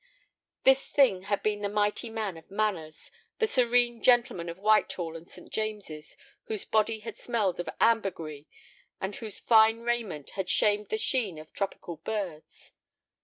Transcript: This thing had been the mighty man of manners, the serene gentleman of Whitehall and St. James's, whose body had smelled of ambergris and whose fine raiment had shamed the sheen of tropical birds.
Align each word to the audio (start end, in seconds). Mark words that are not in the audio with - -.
This 0.63 0.87
thing 0.87 1.21
had 1.29 1.43
been 1.43 1.61
the 1.61 1.69
mighty 1.69 2.09
man 2.09 2.35
of 2.35 2.49
manners, 2.49 3.11
the 3.37 3.45
serene 3.45 4.01
gentleman 4.01 4.49
of 4.49 4.57
Whitehall 4.57 5.15
and 5.15 5.27
St. 5.29 5.51
James's, 5.51 6.17
whose 6.45 6.65
body 6.65 7.01
had 7.01 7.19
smelled 7.19 7.59
of 7.59 7.69
ambergris 7.79 8.45
and 8.99 9.15
whose 9.15 9.39
fine 9.39 9.81
raiment 9.81 10.31
had 10.31 10.49
shamed 10.49 10.87
the 10.89 10.97
sheen 10.97 11.37
of 11.37 11.53
tropical 11.53 11.97
birds. 11.97 12.71